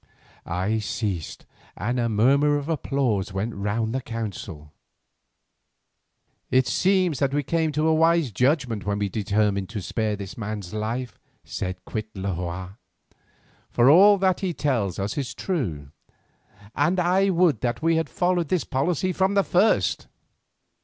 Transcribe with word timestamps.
I 0.47 0.79
ceased, 0.79 1.45
and 1.77 1.99
a 1.99 2.09
murmur 2.09 2.57
of 2.57 2.67
applause 2.69 3.31
went 3.31 3.53
round 3.53 3.93
the 3.93 4.01
council. 4.01 4.73
"It 6.49 6.65
seems 6.65 7.19
that 7.19 7.35
we 7.35 7.43
came 7.43 7.71
to 7.73 7.87
a 7.87 7.93
wise 7.93 8.31
judgment 8.31 8.83
when 8.83 8.97
we 8.97 9.09
determined 9.09 9.69
to 9.69 9.79
spare 9.79 10.15
this 10.15 10.39
man's 10.39 10.73
life," 10.73 11.19
said 11.43 11.85
Cuitlahua, 11.85 12.79
"for 13.69 13.91
all 13.91 14.17
that 14.17 14.39
he 14.39 14.55
tells 14.55 14.97
us 14.97 15.19
is 15.19 15.35
true, 15.35 15.91
and 16.73 16.99
I 16.99 17.29
would 17.29 17.61
that 17.61 17.83
we 17.83 17.97
had 17.97 18.09
followed 18.09 18.47
this 18.47 18.63
policy 18.63 19.13
from 19.13 19.35
the 19.35 19.43
first. 19.43 20.07